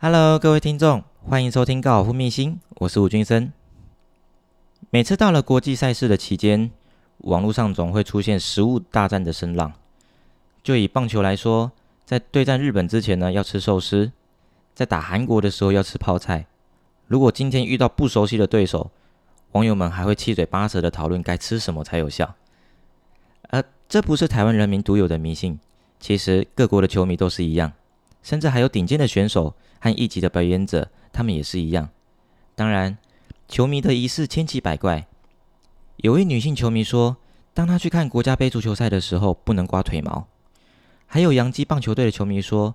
[0.00, 3.52] Hello，各位听众，欢迎收听高尔夫秘辛，我是吴君生。
[4.90, 6.70] 每次到了国际赛事的期间，
[7.16, 9.72] 网络上总会出现食物大战的声浪。
[10.62, 11.72] 就以棒球来说，
[12.04, 14.12] 在对战日本之前呢，要吃寿司；
[14.72, 16.46] 在打韩国的时候要吃泡菜。
[17.08, 18.92] 如果今天遇到不熟悉的对手，
[19.50, 22.36] 网友们还会七嘴八舌的讨论该吃什么才有效。
[23.48, 25.58] 而这不是台湾人民独有的迷信。
[25.98, 27.72] 其实各国的球迷都是一样，
[28.22, 31.88] 甚至还有顶尖的选手和一级的表演者，他们也是一样。
[32.54, 32.98] 当然，
[33.48, 35.06] 球迷的仪式千奇百怪。
[35.98, 37.16] 有位女性球迷说，
[37.54, 40.26] 当她去看国家杯足球赛的时候，不能刮腿毛。
[41.06, 42.74] 还有洋基棒球队的球迷说，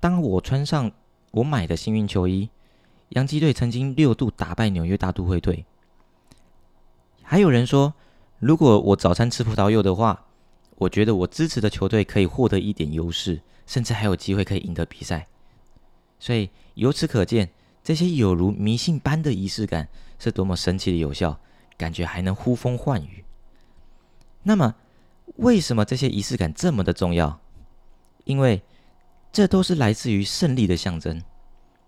[0.00, 0.90] 当我穿上
[1.30, 2.50] 我买的幸运球衣，
[3.10, 5.64] 洋基队曾经六度打败纽约大都会队。
[7.22, 7.94] 还有人说，
[8.38, 10.24] 如果我早餐吃葡萄柚的话。
[10.80, 15.28] 我觉得我支持的球队可以获得一点优势，甚至还有机会可以赢得比赛。
[16.18, 17.48] 所以由此可见，
[17.84, 21.38] 这些有如迷信般的仪式感是多么神奇的有效，
[21.76, 23.24] 感觉还能呼风唤雨。
[24.42, 24.74] 那么，
[25.36, 27.38] 为什么这些仪式感这么的重要？
[28.24, 28.60] 因为
[29.30, 31.22] 这都是来自于胜利的象征。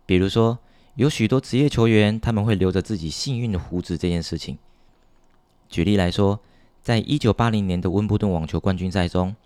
[0.06, 0.60] 比如说，
[0.94, 4.56] 有许多职业球员他们会留着自己幸运的胡子这件事情。
[5.68, 6.38] 举例来说。
[6.82, 9.36] 在一九八零年的温布顿网球冠军赛中，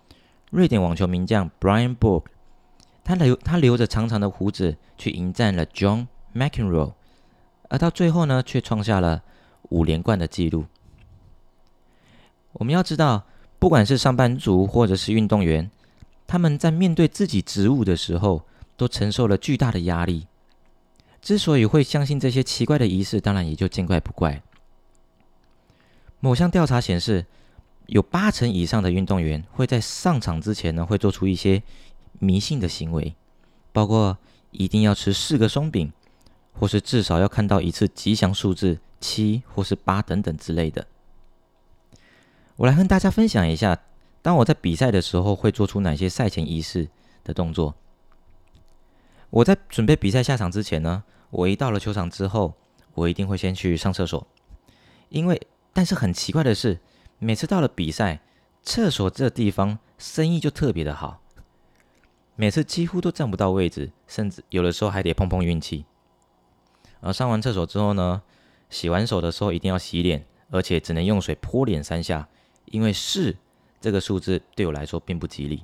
[0.49, 2.23] 瑞典网球名将 Brian Borg，
[3.03, 6.93] 他留他留着长长的胡子去迎战了 John McEnroe，
[7.69, 9.23] 而到最后呢，却创下了
[9.69, 10.65] 五连冠的纪录。
[12.53, 13.25] 我们要知道，
[13.59, 15.69] 不管是上班族或者是运动员，
[16.25, 18.43] 他们在面对自己职务的时候，
[18.75, 20.27] 都承受了巨大的压力。
[21.21, 24.41] 之所以会相信这些奇怪的仪式，当然也就见怪不怪。
[26.19, 27.25] 某项调查显示，
[27.87, 31.61] 有八成以上的运动员会在上场之前呢，会做出一些
[32.19, 33.15] 迷信的行为，
[33.71, 34.17] 包括
[34.51, 35.91] 一定要吃四个松饼，
[36.53, 40.85] 或是至少要看到一次吉祥数字七或是八等等之类的。
[42.57, 43.77] 我来和大家分享一下，
[44.21, 46.89] 当我在比赛的时候会做出哪些赛前仪式
[47.23, 47.75] 的动作。
[49.29, 52.53] 我在准备比赛下场之前呢，我一到了球场之后，
[52.93, 54.27] 我一定会先去上厕所，
[55.09, 55.41] 因为。
[55.73, 56.79] 但是很奇怪的是，
[57.19, 58.19] 每次到了比赛，
[58.61, 61.21] 厕所这地方生意就特别的好，
[62.35, 65.85] 每次几乎都占不到位置，甚至有的时候还得碰碰运气。
[66.99, 68.21] 而上完厕所之后呢，
[68.69, 72.27] 洗完手的时候一定要洗脸，而且只能用水泼脸三下，
[72.65, 73.35] 因为四
[73.81, 75.63] 这个数字对我来说并不吉利。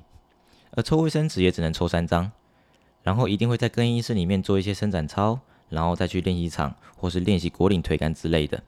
[0.72, 2.32] 而抽卫生纸也只能抽三张，
[3.04, 5.38] 然后一定会在更衣室里面做一些伸展操，
[5.68, 8.60] 然后再去练习场或是练习果岭推杆之类的。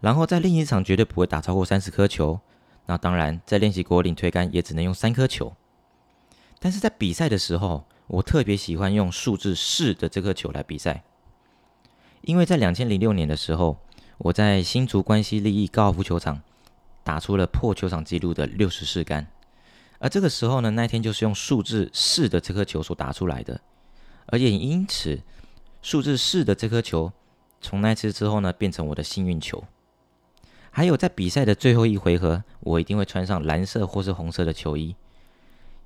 [0.00, 2.38] 然后在另一场绝对不会打超过三十颗球，
[2.86, 5.54] 那当然在练习果岭推杆也只能用三颗球。
[6.58, 11.02] 但是在比赛的时候，我特别喜欢用数字四的这颗球来比赛，
[12.22, 13.78] 因为在两千零六年的时候，
[14.18, 16.40] 我在新竹关西利益高尔夫球场
[17.02, 19.26] 打出了破球场纪录的六十四杆，
[19.98, 23.60] 而这个时候呢，那天就是用数字四的这颗球所打出来的，
[24.26, 25.20] 而也因此
[25.82, 27.12] 数字四的这颗球
[27.60, 29.64] 从那次之后呢，变成我的幸运球。
[30.76, 34.94] 还有在比赛的最后一回合，我一定会穿上蓝色或是红色的球衣。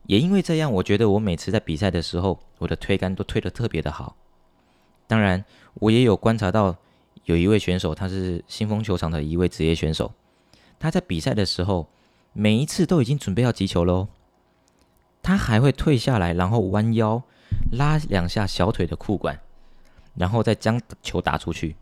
[0.08, 4.16] 也因为这样，我觉得我每次在比赛的时候，我的推杆都推得特别的好。
[5.06, 6.76] 当然，我也有观察到
[7.26, 10.12] 有一位选手，他是新丰球场的一位职业选手。
[10.80, 11.86] 他在比赛的时候，
[12.32, 14.08] 每一次都已经准备要击球喽，
[15.22, 17.22] 他还会退下来，然后弯腰
[17.70, 19.38] 拉两下小腿的裤管，
[20.16, 21.76] 然后再将球打出去。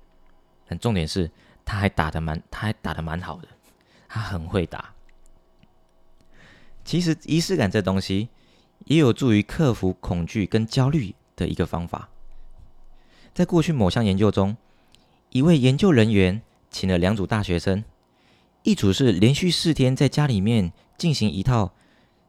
[0.69, 1.31] 但重点是。
[1.69, 3.49] 他还打的蛮，他还打的蛮好的，
[4.09, 4.95] 他很会打。
[6.83, 8.31] 其实仪式感这东西
[8.87, 12.09] 也有助于克服恐惧跟焦虑的一个方法。
[13.35, 14.57] 在过去某项研究中，
[15.29, 16.41] 一位研究人员
[16.71, 17.85] 请了两组大学生，
[18.63, 21.75] 一组是连续四天在家里面进行一套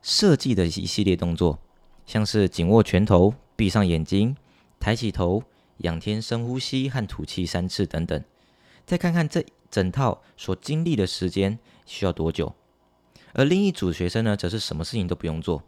[0.02, 1.60] 设计的一系列动作，
[2.06, 4.36] 像是紧握拳头、闭上眼睛、
[4.82, 5.42] 抬起头、
[5.78, 8.22] 仰天深呼吸和吐气三次等等。
[8.90, 12.56] 再看看这整套所经历的时间需要多久，
[13.34, 15.62] 而另一组学生呢，则是什么事情都不用做。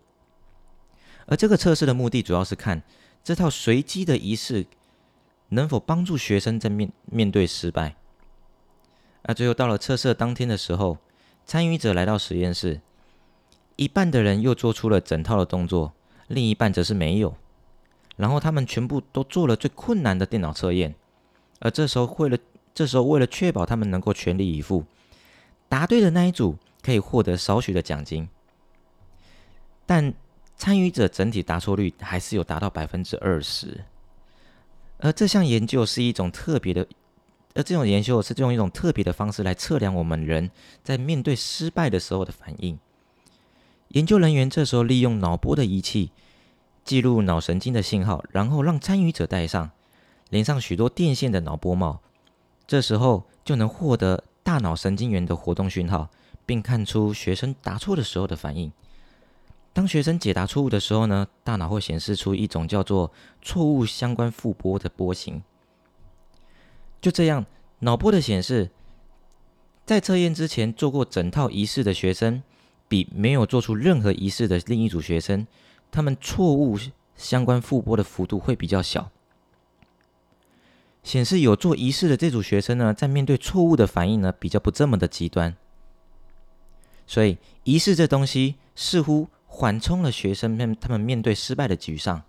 [1.27, 2.81] 而这个测试的目的主要是看
[3.23, 4.65] 这套随机的仪式
[5.49, 7.95] 能否帮助学生在面面对失败。
[9.21, 10.97] 而最后到了测试当天的时候，
[11.45, 12.81] 参与者来到实验室，
[13.75, 15.93] 一半的人又做出了整套的动作，
[16.27, 17.35] 另一半则是没有。
[18.17, 20.95] 然后他们全部都做了最困难的电脑测验，
[21.59, 22.35] 而这时候会了
[22.73, 24.85] 这时候，为了确保他们能够全力以赴，
[25.67, 28.27] 答对的那一组可以获得少许的奖金，
[29.85, 30.13] 但
[30.57, 33.83] 参与者整体答错率还是有达到百分之二十。
[34.99, 36.87] 而这项研究是一种特别的，
[37.55, 40.51] 而这种研究是用一种特别的方式来测量我们人
[40.83, 42.79] 在面对失败的时候的反应。
[43.89, 46.11] 研究人员这时候利用脑波的仪器
[46.85, 49.71] 记录脑神经的信号，然后让参与者戴上
[50.29, 51.99] 连上许多电线的脑波帽，
[52.71, 56.09] 这时候就能获得大脑神经元的活动讯号，
[56.45, 58.71] 并看出学生答错的时候的反应。
[59.73, 65.43] 当学生解答错误的时候呢，大脑会显示出一种叫做错误相关负波的波形。
[67.01, 67.45] 就这样，
[67.79, 68.71] 脑波的显示，
[69.85, 72.41] 在测验之前做过整套仪式的学生，
[72.87, 75.45] 比没有做出任何仪式的另一组学生，
[75.91, 76.79] 他们错误
[77.17, 79.11] 相关负波的幅度会比较小。
[81.03, 85.55] 显示有做仪式的这组学生呢，在面对错误的反应呢，比较不这么的极端。
[87.05, 89.27] 所以，仪式这东西似乎。
[89.53, 92.23] 缓冲了学生们他们面对失败的沮丧，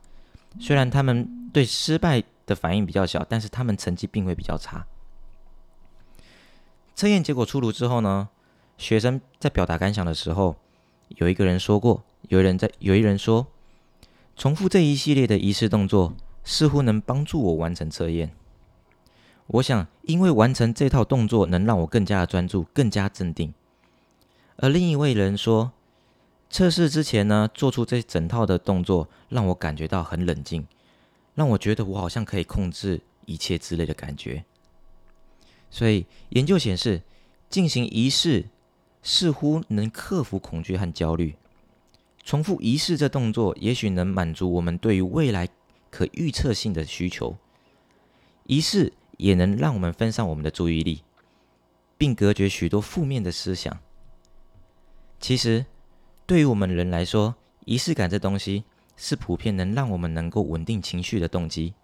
[0.59, 4.85] 虽然他们对失败的反应比较小，但是他们成绩并未比较差。
[6.97, 8.29] 测验结果出炉之后呢，
[8.77, 10.57] 学生在表达感想的时候，
[11.11, 13.47] 有一个人说过，有人在有一人说，
[14.35, 18.35] 重复这一系列的仪式动作似乎能帮助我完成测验。
[19.53, 23.55] 我想，因为完成这套动作能让我更加的专注，更加镇定。
[24.57, 25.73] 而另一位人说。
[26.55, 30.67] 测试之前呢，做出这整套的动作，让我感觉到很冷静，
[31.35, 34.45] 让我觉得我好像可以控制一切之类的感觉。
[35.71, 37.01] 所以研究显示，
[37.49, 38.51] 进行仪式
[39.03, 41.37] 似乎能克服恐惧和焦虑。
[42.23, 45.49] 重复仪式这动作，也许能满足我们对于未来
[45.91, 47.35] 可预测性的需求。
[48.45, 51.03] 仪式也能让我们分散我们的注意力，
[51.97, 53.79] 并隔绝许多负面的思想。
[55.21, 55.67] 其实。
[56.25, 57.35] 对于我们人来说，
[57.67, 58.65] 仪式感这东西
[58.97, 61.75] 是普遍能让我们能够稳定情绪的动机。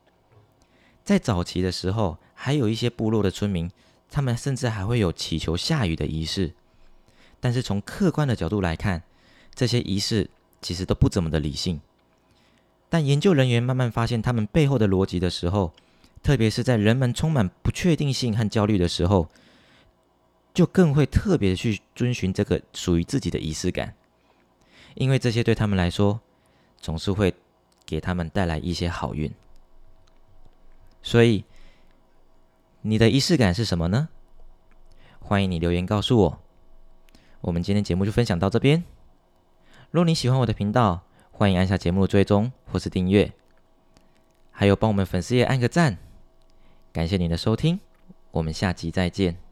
[1.05, 3.71] 在早期的时候，还有一些部落的村民，
[4.09, 6.55] 他们甚至还会有祈求下雨的仪式。
[7.41, 9.03] 但是从客观的角度来看，
[9.55, 10.31] 这些仪式
[10.63, 11.81] 其实都不怎么的理性。
[12.89, 15.75] 但研究人员慢慢发现他们背后的逻辑的时候，
[16.23, 19.29] 特别是在人们充满不确定性和焦虑的时候，
[20.53, 23.95] 就更会特别的去遵循这个属于自己的仪式感。
[24.95, 26.21] 因为这些对他们来说，
[26.77, 27.35] 总是会
[27.87, 29.33] 给他们带来一些好运。
[31.03, 31.45] 所以，
[32.83, 34.09] 你的仪式感是什么呢？
[35.21, 36.41] 欢迎你留言告诉我。
[37.43, 38.83] 我们今天节目就分享到这边。
[39.93, 43.33] 若你喜欢我的频道，欢迎按下节目的追踪或是订阅，
[44.51, 45.99] 还有帮我们粉丝页按个赞。
[46.99, 47.79] 感谢您的收听，
[48.33, 49.48] 我们下集再见。